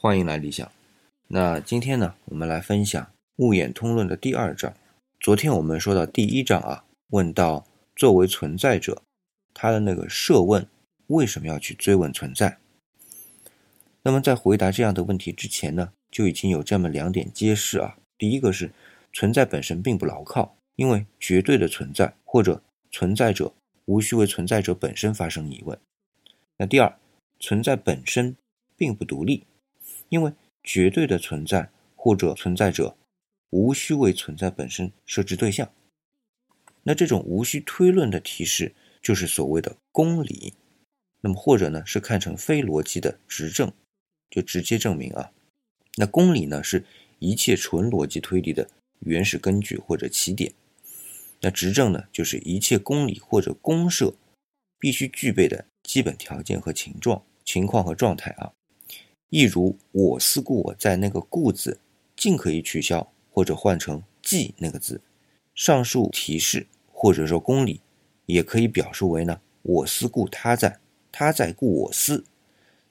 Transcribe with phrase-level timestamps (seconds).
[0.00, 0.70] 欢迎来理想。
[1.26, 4.72] 那今天呢，我们来分享物演通论的第二章。
[5.18, 9.02] 昨天我们说到第一章啊，问到作为存在者，
[9.52, 10.64] 他的那个设问
[11.08, 12.58] 为什么要去追问存在？
[14.02, 17.98] 那么在回答这样的问题之前呢，就已经有这么两点揭示啊。
[18.16, 18.70] 第一个是
[19.12, 22.62] 存在本身并不牢靠，因为绝对的存在或者
[22.92, 23.52] 存在者
[23.86, 25.76] 无需为存在者本身发生疑问。
[26.56, 26.96] 那第二，
[27.40, 28.36] 存在本身
[28.76, 29.44] 并不独立，
[30.08, 30.32] 因为
[30.62, 32.96] 绝对的存在或者存在者
[33.50, 35.70] 无需为存在本身设置对象。
[36.84, 40.54] 那这种无需推论的提示，就是所谓的公理。
[41.20, 43.72] 那么或者呢，是看成非逻辑的直证，
[44.30, 45.32] 就直接证明啊。
[45.96, 46.84] 那公理呢，是
[47.18, 50.52] 一切纯逻辑推理的原始根据或者起点。
[51.40, 54.14] 那执证呢，就是一切公理或者公设
[54.78, 58.52] 必须具备的基本条件和情状、情况和状态啊。
[59.30, 61.78] 亦如“我思故我在”那个“故”字，
[62.16, 65.00] 尽可以取消或者换成“即”那个字。
[65.54, 67.80] 上述提示或者说公理，
[68.26, 70.78] 也可以表述为呢“我思故他在，
[71.12, 72.24] 他在故我思”。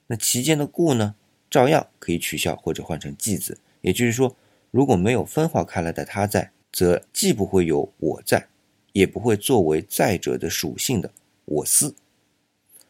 [0.07, 1.15] 那其间的“故”呢，
[1.49, 3.57] 照样可以取消或者换成“即”字。
[3.81, 4.35] 也就是说，
[4.69, 8.47] 如果没有分化开来的他在，则既不会有我在，
[8.93, 11.11] 也不会作为在者的属性的
[11.45, 11.95] 我思。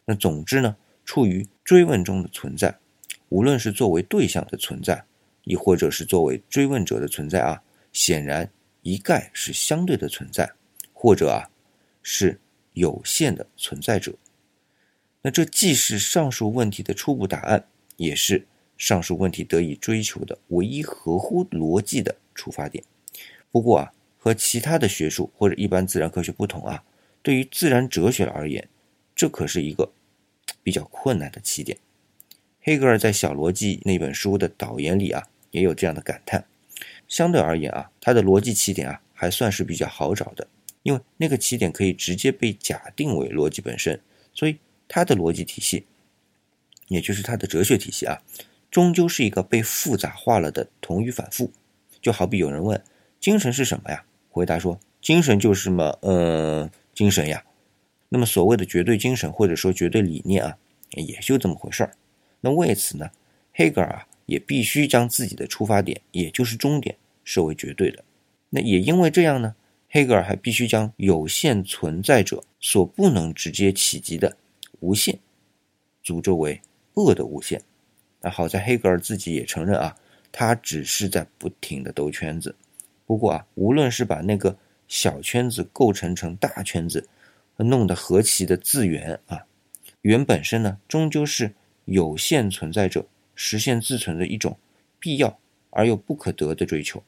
[0.05, 2.79] 那总之呢，处于追问中的存在。
[3.29, 5.03] 无论是作为对象的存在，
[5.43, 7.61] 亦或者是作为追问者的存在啊，
[7.91, 8.49] 显然
[8.81, 10.49] 一概是相对的存在，
[10.93, 11.49] 或者啊
[12.01, 12.39] 是
[12.73, 14.13] 有限的存在者。
[15.21, 17.65] 那这既是上述问题的初步答案，
[17.97, 18.45] 也是
[18.77, 22.83] 上述问题得以追求的唯一合乎逻辑的出发点。
[23.51, 26.83] 不过啊，和其他的学术或者一般自然科学不同啊，
[27.21, 28.69] 对于自然哲学而言，
[29.15, 29.91] 这可是一个
[30.63, 31.77] 比较困难的起点。
[32.67, 36.43] 黑格尔在《小逻辑》那本书的导言里啊，也有这样的感叹。
[37.07, 40.45] 相对而言啊，他的逻辑起点啊，还算是比较好找的，
[40.83, 44.01] 因为那个起点可以直接被假定为逻辑本身，
[44.33, 44.57] 所以
[44.89, 45.85] 他的逻辑体系，
[46.89, 48.21] 也就是他的哲学体系啊，
[48.69, 51.53] 终究是一个被复杂化了的同语反复。
[52.01, 52.83] 就好比有人问
[53.21, 54.03] 精神是什么呀？
[54.29, 57.45] 回答说精神就是么，呃，精神呀。
[58.09, 60.57] 那么所谓的绝对精神或者说绝对理念啊，
[60.91, 61.93] 也就这么回事儿。
[62.47, 63.11] 那为此呢，
[63.53, 68.01] 黑格尔啊也必须将自己的出发点，也就是终点设为绝对的。
[68.51, 69.53] 那也因为这样呢，
[69.89, 74.37] 黑格尔还必须将有限存在者所不能直接企及的
[74.79, 75.19] 无限，
[76.01, 76.61] 诅咒为
[76.93, 77.61] 恶的无限。
[78.21, 79.97] 那好在黑格尔自己也承认啊，
[80.31, 82.55] 他只是在不停的兜圈子。
[83.05, 84.57] 不过啊，无论是把那个
[84.87, 87.09] 小圈子构成成大圈子，
[87.57, 89.45] 弄得何其的自圆啊，
[90.03, 91.53] 圆本身呢，终究是。
[91.87, 94.57] 有限存在者实现自存的一种
[94.99, 95.39] 必要
[95.69, 97.01] 而又不可得的追求，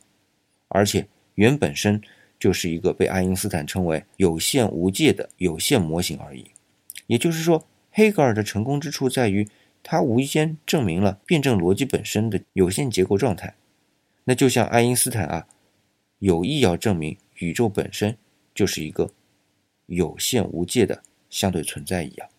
[0.70, 2.02] 而且原本身
[2.40, 6.52] 就是一个被爱因斯坦称为有限无界的有限模型而已。
[7.08, 9.48] 也就是说，黑格尔的成功之处在于，
[9.84, 13.56] 他无意间证明了辩证逻辑本身的有限结构状态。
[14.24, 15.48] 那就像爱因斯坦啊，
[16.20, 18.16] 有意要证明宇宙本身
[18.54, 19.12] 就是一个
[19.88, 22.30] 有限无界的相对存在一样。